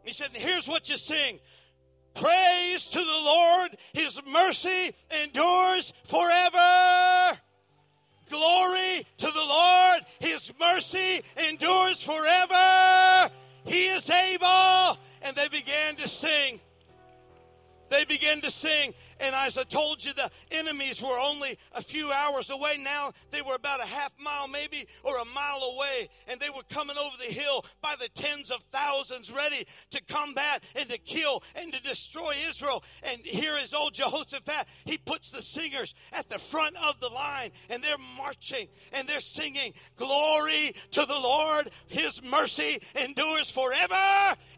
[0.05, 1.41] He said, Here's what you sing
[2.15, 3.05] Praise to the
[3.93, 7.39] His mercy endures forever.
[8.31, 10.01] Glory to the Lord.
[10.21, 13.31] His mercy endures forever.
[13.65, 14.99] He is able.
[15.23, 16.61] And they began to sing.
[17.91, 18.95] They began to sing.
[19.21, 22.79] And as I told you, the enemies were only a few hours away.
[22.79, 26.09] Now they were about a half mile, maybe, or a mile away.
[26.29, 30.65] And they were coming over the hill by the tens of thousands, ready to combat
[30.75, 32.83] and to kill and to destroy Israel.
[33.03, 34.67] And here is old Jehoshaphat.
[34.85, 39.21] He puts the singers at the front of the line, and they're marching and they're
[39.21, 43.95] singing, Glory to the Lord, His mercy endures forever.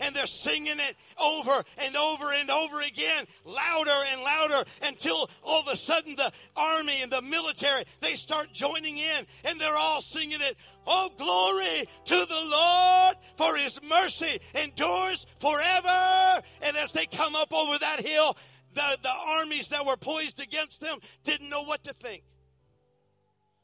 [0.01, 4.46] And they're singing it over and over and over again, louder and louder
[4.83, 9.61] until all of a sudden the army and the military, they start joining in and
[9.61, 10.57] they're all singing it.
[10.87, 16.43] Oh, glory to the Lord, for his mercy endures forever.
[16.63, 18.37] And as they come up over that hill,
[18.75, 22.23] the, the armies that were poised against them didn't know what to think.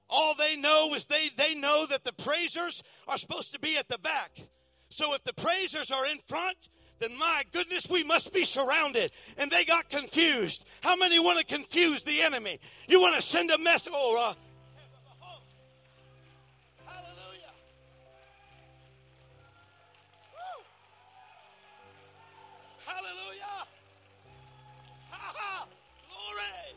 [0.09, 3.89] All they know is they, they know that the praisers are supposed to be at
[3.89, 4.33] the back.
[4.91, 6.69] So if the praisers are in front,
[7.03, 9.11] then my goodness, we must be surrounded.
[9.37, 10.65] And they got confused.
[10.83, 12.61] How many want to confuse the enemy?
[12.89, 13.93] You want to send a message?
[13.95, 14.35] Oh, uh,
[16.87, 17.53] hallelujah.
[22.87, 23.67] Hallelujah.
[25.11, 25.67] Ha ha.
[26.09, 26.77] Glory.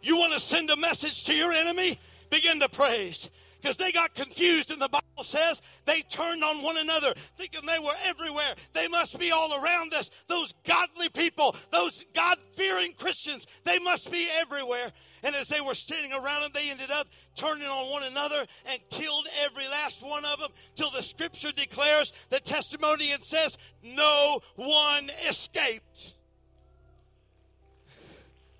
[0.00, 1.98] You want to send a message to your enemy?
[2.30, 3.28] Begin to praise
[3.60, 7.78] because they got confused in the Bible says they turned on one another thinking they
[7.78, 8.54] were everywhere.
[8.72, 10.10] They must be all around us.
[10.26, 14.92] Those godly people, those God fearing Christians, they must be everywhere.
[15.22, 18.80] And as they were standing around them, they ended up turning on one another and
[18.90, 24.40] killed every last one of them till the scripture declares the testimony and says, No
[24.56, 26.14] one escaped.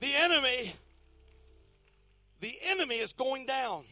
[0.00, 0.74] The enemy,
[2.40, 3.84] the enemy is going down.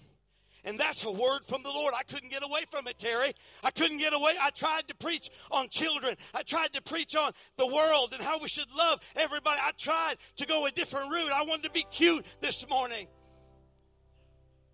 [0.67, 1.95] And that's a word from the Lord.
[1.97, 3.33] I couldn't get away from it, Terry.
[3.63, 4.33] I couldn't get away.
[4.43, 6.17] I tried to preach on children.
[6.35, 9.61] I tried to preach on the world and how we should love everybody.
[9.63, 11.31] I tried to go a different route.
[11.33, 13.07] I wanted to be cute this morning.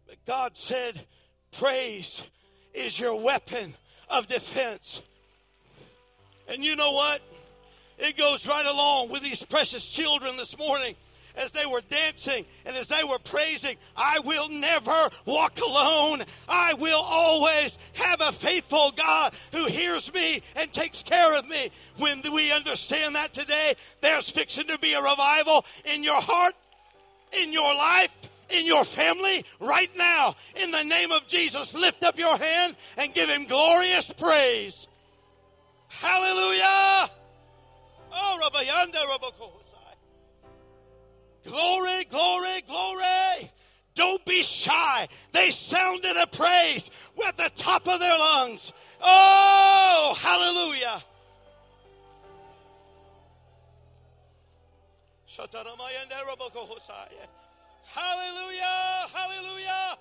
[0.07, 1.07] But God said,
[1.51, 2.25] Praise
[2.73, 3.75] is your weapon
[4.09, 5.03] of defense.
[6.49, 7.21] And you know what?
[7.99, 10.95] It goes right along with these precious children this morning
[11.37, 16.23] as they were dancing and as they were praising, I will never walk alone.
[16.49, 21.71] I will always have a faithful God who hears me and takes care of me.
[21.99, 26.55] When we understand that today, there's fixing to be a revival in your heart,
[27.33, 30.35] in your life, in your family right now.
[30.57, 34.89] In the name of Jesus, lift up your hand and give him glorious praise.
[35.89, 37.11] Hallelujah.
[38.15, 39.31] Oh, Rabbi Yanda, Rabbi
[41.45, 43.51] Glory, glory, glory.
[43.95, 45.07] Don't be shy.
[45.33, 48.73] They sounded a praise with the top of their lungs.
[49.01, 51.03] Oh, hallelujah.
[57.85, 59.99] Hallelujah, hallelujah.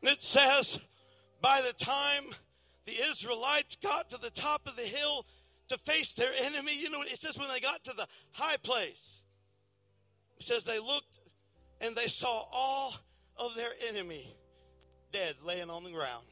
[0.00, 0.78] And it says,
[1.40, 2.24] by the time
[2.84, 5.24] the Israelites got to the top of the hill,
[5.74, 6.76] to face their enemy.
[6.78, 9.22] You know what it says when they got to the high place?
[10.38, 11.18] It says they looked
[11.80, 12.94] and they saw all
[13.36, 14.34] of their enemy
[15.12, 16.24] dead laying on the ground.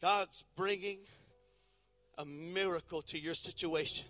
[0.00, 0.98] God's bringing
[2.18, 4.06] a miracle to your situation.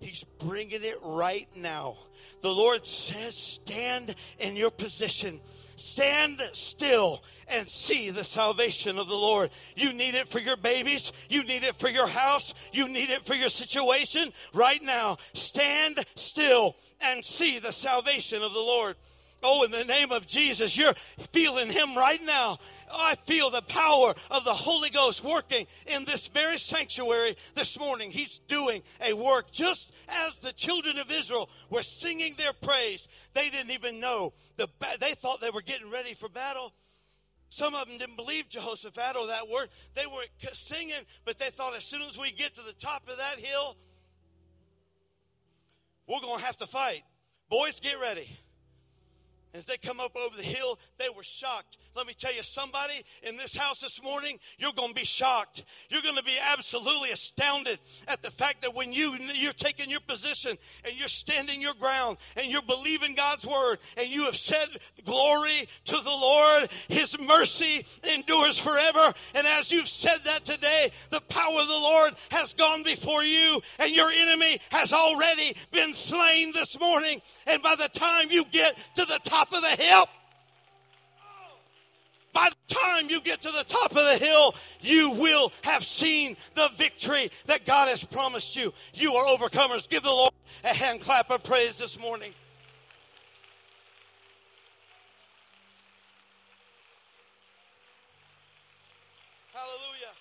[0.00, 1.96] He's bringing it right now.
[2.40, 5.40] The Lord says, Stand in your position.
[5.78, 9.50] Stand still and see the salvation of the Lord.
[9.76, 11.12] You need it for your babies.
[11.28, 12.52] You need it for your house.
[12.72, 15.18] You need it for your situation right now.
[15.34, 18.96] Stand still and see the salvation of the Lord.
[19.42, 22.58] Oh, in the name of Jesus, you're feeling Him right now.
[22.90, 27.78] Oh, I feel the power of the Holy Ghost working in this very sanctuary this
[27.78, 28.10] morning.
[28.10, 33.06] He's doing a work just as the children of Israel were singing their praise.
[33.34, 34.68] They didn't even know the
[35.00, 36.72] they thought they were getting ready for battle.
[37.50, 39.68] Some of them didn't believe Jehoshaphat or that word.
[39.94, 43.16] They were singing, but they thought as soon as we get to the top of
[43.16, 43.76] that hill,
[46.06, 47.02] we're going to have to fight.
[47.48, 48.28] Boys, get ready.
[49.54, 51.78] As they come up over the hill, they were shocked.
[51.96, 55.64] Let me tell you, somebody in this house this morning, you're going to be shocked.
[55.88, 60.00] You're going to be absolutely astounded at the fact that when you you're taking your
[60.00, 64.68] position and you're standing your ground and you're believing God's word and you have said
[65.04, 69.12] glory to the Lord, His mercy endures forever.
[69.34, 73.60] And as you've said that today, the power of the Lord has gone before you,
[73.78, 77.22] and your enemy has already been slain this morning.
[77.46, 80.04] And by the time you get to the top top of the hill,
[82.32, 86.36] by the time you get to the top of the hill, you will have seen
[86.54, 88.72] the victory that God has promised you.
[88.94, 89.88] You are overcomers.
[89.88, 90.32] Give the Lord
[90.64, 92.34] a hand clap of praise this morning.
[99.52, 100.14] Hallelujah.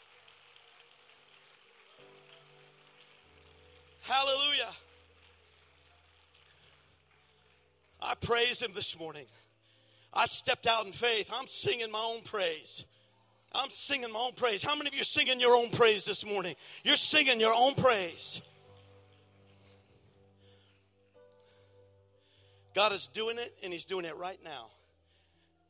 [4.01, 4.86] Hallelujah.
[8.07, 9.25] I praise him this morning.
[10.13, 11.29] I stepped out in faith.
[11.33, 12.85] I'm singing my own praise.
[13.53, 14.63] I'm singing my own praise.
[14.63, 16.55] How many of you are singing your own praise this morning?
[16.85, 18.41] You're singing your own praise.
[22.73, 24.67] God is doing it, and He's doing it right now.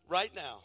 [0.08, 0.60] Right now.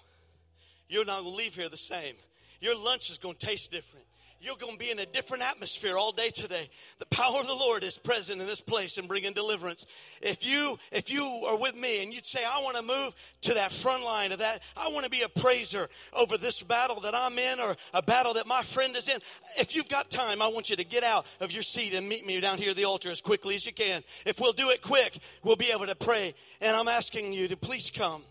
[0.89, 2.17] You're not going to leave here the same.
[2.61, 4.05] Your lunch is going to taste different
[4.43, 6.69] you're going to be in a different atmosphere all day today.
[6.99, 9.87] The power of the Lord is present in this place and bringing deliverance.
[10.21, 13.55] If you if you are with me and you'd say, I want to move to
[13.55, 17.15] that front line of that, I want to be a praiser over this battle that
[17.15, 19.21] I'm in or a battle that my friend is in.
[19.59, 22.27] If you've got time, I want you to get out of your seat and meet
[22.27, 24.03] me down here at the altar as quickly as you can.
[24.27, 26.35] If we'll do it quick, we'll be able to pray.
[26.61, 28.25] And I'm asking you to please come.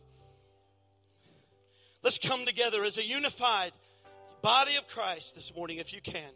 [2.03, 3.71] Let's come together as a unified
[4.41, 6.31] body of Christ this morning if you can.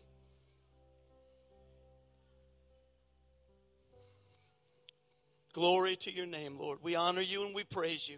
[5.54, 6.80] Glory to your name, Lord.
[6.84, 8.18] We honor you and we praise you.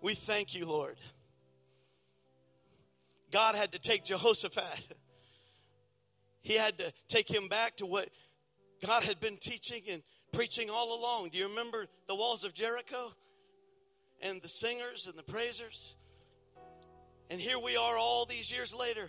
[0.00, 0.96] We thank you, Lord.
[3.32, 4.64] God had to take Jehoshaphat.
[6.44, 8.08] He had to take him back to what
[8.84, 10.02] God had been teaching and
[10.32, 11.28] preaching all along.
[11.28, 13.12] Do you remember the walls of Jericho
[14.20, 15.94] and the singers and the praisers?
[17.32, 19.08] And here we are all these years later.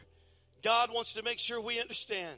[0.63, 2.37] God wants to make sure we understand.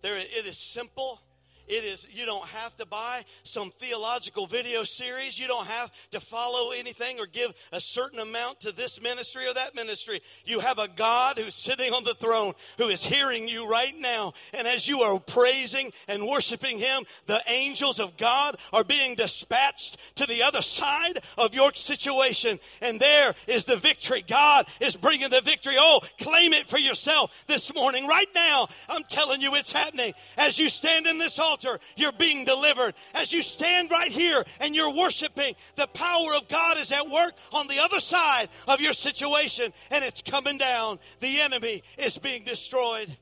[0.00, 1.20] There, it is simple
[1.66, 5.38] It is, you don't have to buy some theological video series.
[5.38, 9.54] You don't have to follow anything or give a certain amount to this ministry or
[9.54, 10.20] that ministry.
[10.44, 14.34] You have a God who's sitting on the throne who is hearing you right now.
[14.52, 19.96] And as you are praising and worshiping Him, the angels of God are being dispatched
[20.16, 22.58] to the other side of your situation.
[22.82, 24.22] And there is the victory.
[24.26, 25.76] God is bringing the victory.
[25.78, 28.68] Oh, claim it for yourself this morning, right now.
[28.88, 30.12] I'm telling you, it's happening.
[30.36, 32.94] As you stand in this altar, you're being delivered.
[33.14, 37.34] As you stand right here and you're worshiping, the power of God is at work
[37.52, 40.98] on the other side of your situation and it's coming down.
[41.20, 43.16] The enemy is being destroyed.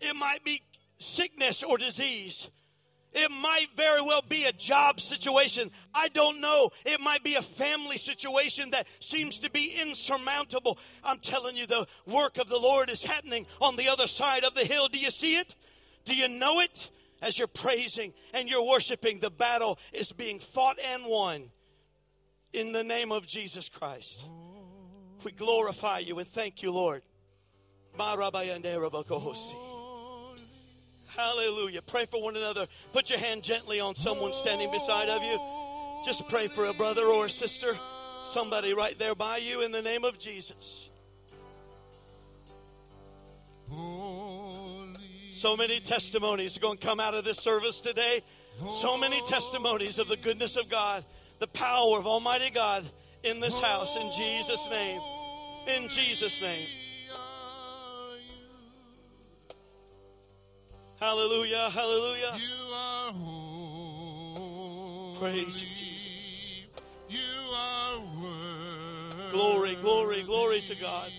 [0.00, 0.62] It might be
[0.98, 2.50] sickness or disease.
[3.12, 5.70] It might very well be a job situation.
[5.94, 6.70] I don't know.
[6.84, 10.78] It might be a family situation that seems to be insurmountable.
[11.02, 14.54] I'm telling you, the work of the Lord is happening on the other side of
[14.54, 14.88] the hill.
[14.88, 15.56] Do you see it?
[16.04, 16.90] Do you know it?
[17.26, 21.50] As you're praising and you're worshiping, the battle is being fought and won
[22.52, 24.24] in the name of Jesus Christ.
[25.24, 27.02] We glorify you and thank you, Lord.
[31.16, 31.82] Hallelujah.
[31.82, 32.68] Pray for one another.
[32.92, 35.40] Put your hand gently on someone standing beside of you.
[36.04, 37.76] Just pray for a brother or a sister,
[38.26, 40.90] somebody right there by you in the name of Jesus.
[45.36, 48.22] So many testimonies are going to come out of this service today.
[48.70, 51.04] So many testimonies of the goodness of God,
[51.40, 52.86] the power of Almighty God
[53.22, 54.98] in this house in Jesus' name.
[55.66, 56.66] In Jesus' name.
[60.98, 62.38] Hallelujah, hallelujah.
[62.38, 63.36] You are holy.
[65.18, 66.62] Praise you, Jesus.
[67.10, 67.18] You
[67.54, 69.32] are worthy.
[69.32, 71.12] Glory, glory, glory to God.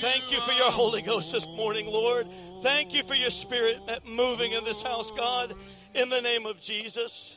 [0.00, 2.28] Thank you for your Holy Ghost this morning, Lord.
[2.62, 5.54] Thank you for your Spirit moving in this house, God,
[5.92, 7.36] in the name of Jesus.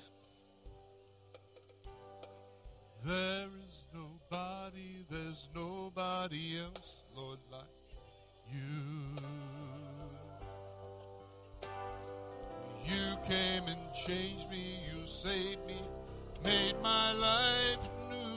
[3.03, 7.63] There is nobody, there's nobody else, Lord, like
[8.53, 9.17] you.
[12.85, 15.81] You came and changed me, you saved me,
[16.43, 18.30] made my life new.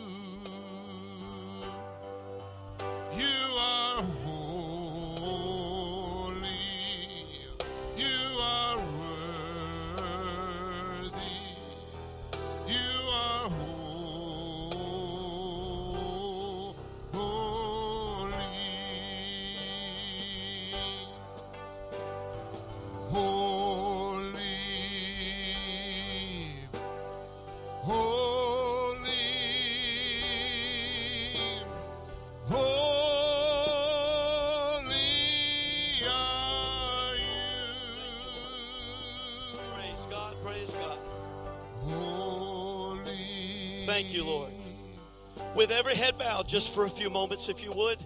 [46.45, 47.99] Bowed, just for a few moments, if you would.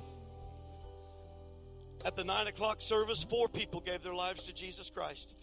[2.04, 5.34] At the nine o'clock service, four people gave their lives to Jesus Christ.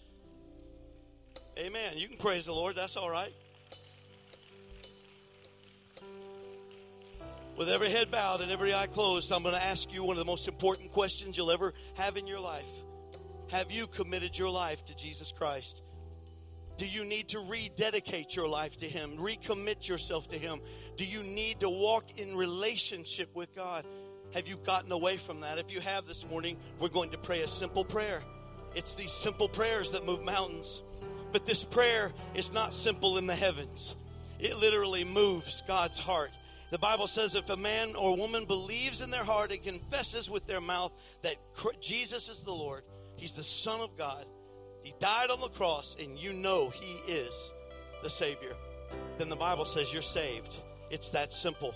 [1.57, 1.97] Amen.
[1.97, 3.33] You can praise the Lord, that's all right.
[7.57, 10.25] With every head bowed and every eye closed, I'm going to ask you one of
[10.25, 12.67] the most important questions you'll ever have in your life.
[13.49, 15.81] Have you committed your life to Jesus Christ?
[16.78, 20.59] Do you need to rededicate your life to Him, recommit yourself to Him?
[20.97, 23.86] Do you need to walk in relationship with God?
[24.34, 25.57] Have you gotten away from that?
[25.57, 28.21] If you have this morning, we're going to pray a simple prayer.
[28.76, 30.82] It's these simple prayers that move mountains.
[31.32, 33.95] But this prayer is not simple in the heavens,
[34.39, 36.32] it literally moves God's heart.
[36.71, 40.45] The Bible says if a man or woman believes in their heart and confesses with
[40.47, 41.36] their mouth that
[41.80, 42.84] Jesus is the Lord,
[43.15, 44.26] He's the Son of God,
[44.86, 47.51] He died on the cross, and you know He is
[48.03, 48.53] the Savior,
[49.17, 50.57] then the Bible says you're saved.
[50.91, 51.73] It's that simple.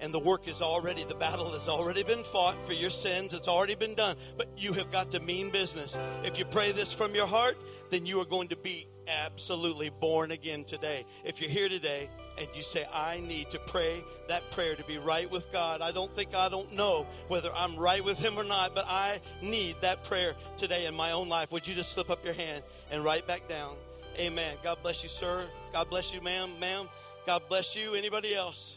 [0.00, 3.32] And the work is already, the battle has already been fought for your sins.
[3.32, 4.16] It's already been done.
[4.36, 5.96] But you have got to mean business.
[6.22, 7.56] If you pray this from your heart,
[7.90, 11.06] then you are going to be absolutely born again today.
[11.24, 14.98] If you're here today and you say, I need to pray that prayer to be
[14.98, 18.44] right with God, I don't think I don't know whether I'm right with Him or
[18.44, 21.52] not, but I need that prayer today in my own life.
[21.52, 23.76] Would you just slip up your hand and write back down?
[24.18, 24.56] Amen.
[24.62, 25.44] God bless you, sir.
[25.72, 26.50] God bless you, ma'am.
[26.58, 26.88] Ma'am.
[27.26, 27.94] God bless you.
[27.94, 28.75] Anybody else?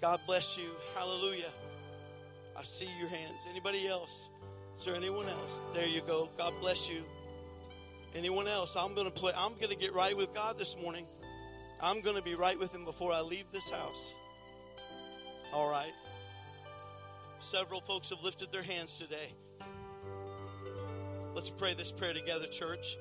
[0.00, 0.70] God bless you.
[0.94, 1.50] Hallelujah.
[2.56, 3.40] I see your hands.
[3.50, 4.28] Anybody else?
[4.78, 5.60] Is there anyone else?
[5.74, 6.28] There you go.
[6.36, 7.02] God bless you.
[8.14, 8.76] Anyone else?
[8.76, 9.32] I'm going to play.
[9.36, 11.06] I'm going to get right with God this morning.
[11.80, 14.12] I'm going to be right with Him before I leave this house.
[15.52, 15.92] All right.
[17.38, 19.32] Several folks have lifted their hands today.
[21.34, 22.96] Let's pray this prayer together, church.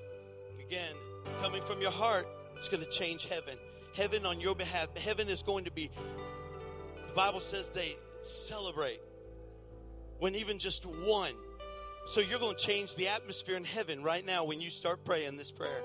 [0.60, 0.93] Again,
[1.41, 2.28] coming from your heart,
[2.58, 3.58] it's going to change heaven.
[3.96, 4.96] Heaven on your behalf.
[4.98, 5.89] Heaven is going to be,
[7.16, 8.99] Bible says they celebrate
[10.20, 11.34] when even just one.
[12.05, 15.38] So you're going to change the atmosphere in heaven right now when you start praying
[15.38, 15.82] this prayer.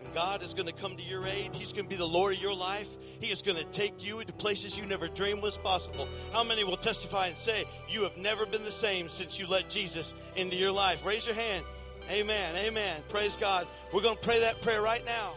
[0.00, 1.54] And God is going to come to your aid.
[1.54, 2.96] He's going to be the Lord of your life.
[3.20, 6.06] He is going to take you into places you never dreamed was possible.
[6.32, 9.68] How many will testify and say, You have never been the same since you let
[9.68, 11.04] Jesus into your life?
[11.04, 11.64] Raise your hand.
[12.10, 12.54] Amen.
[12.56, 13.02] Amen.
[13.08, 13.66] Praise God.
[13.92, 15.32] We're going to pray that prayer right now.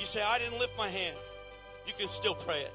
[0.00, 1.16] You say, I didn't lift my hand.
[1.86, 2.72] You can still pray it.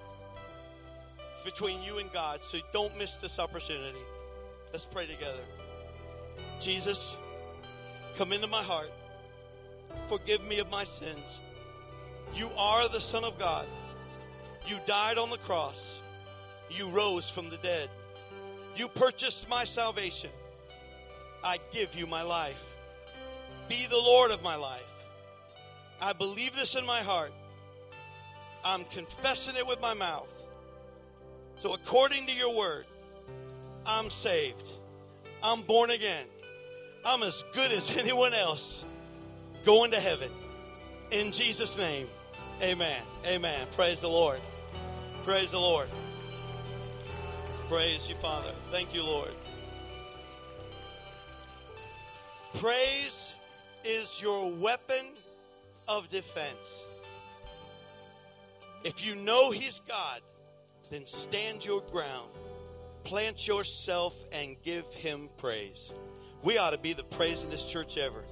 [1.45, 3.99] Between you and God, so don't miss this opportunity.
[4.73, 5.43] Let's pray together.
[6.59, 7.15] Jesus,
[8.17, 8.91] come into my heart.
[10.07, 11.39] Forgive me of my sins.
[12.33, 13.67] You are the Son of God.
[14.65, 16.01] You died on the cross.
[16.71, 17.89] You rose from the dead.
[18.75, 20.31] You purchased my salvation.
[21.43, 22.75] I give you my life.
[23.69, 24.81] Be the Lord of my life.
[26.01, 27.31] I believe this in my heart.
[28.63, 30.44] I'm confessing it with my mouth.
[31.57, 32.85] So, according to your word,
[33.85, 34.67] I'm saved.
[35.41, 36.25] I'm born again.
[37.05, 38.83] I'm as good as anyone else
[39.63, 40.29] going to heaven.
[41.11, 42.07] In Jesus' name,
[42.61, 43.01] amen.
[43.25, 43.67] Amen.
[43.71, 44.39] Praise the Lord.
[45.23, 45.87] Praise the Lord.
[47.69, 48.51] Praise you, Father.
[48.71, 49.31] Thank you, Lord.
[52.55, 53.33] Praise
[53.83, 55.05] is your weapon
[55.87, 56.83] of defense.
[58.83, 60.21] If you know He's God,
[60.89, 62.29] then stand your ground,
[63.03, 65.93] plant yourself, and give Him praise.
[66.43, 68.23] We ought to be the praise in this church ever.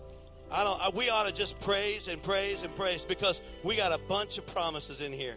[0.51, 0.95] I don't.
[0.95, 4.45] We ought to just praise and praise and praise because we got a bunch of
[4.45, 5.35] promises in here.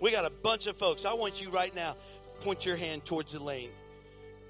[0.00, 1.04] We got a bunch of folks.
[1.04, 1.96] I want you right now.
[2.40, 3.70] Point your hand towards Elaine.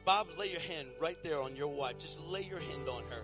[0.05, 1.99] Bob, lay your hand right there on your wife.
[1.99, 3.23] Just lay your hand on her.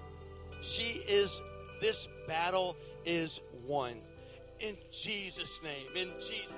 [0.61, 1.41] She is.
[1.80, 3.95] This battle is won.
[4.61, 5.87] In Jesus' name.
[5.97, 6.55] In Jesus.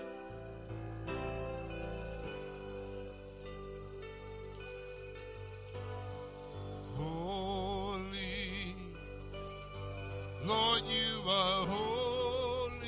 [6.96, 8.74] holy.
[10.46, 12.80] Lord, you are holy.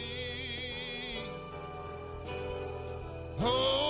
[3.38, 3.85] Holy.